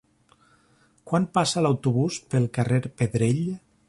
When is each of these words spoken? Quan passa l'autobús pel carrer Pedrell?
Quan 1.11 1.27
passa 1.37 1.63
l'autobús 1.65 2.17
pel 2.33 2.47
carrer 2.59 2.81
Pedrell? 3.03 3.45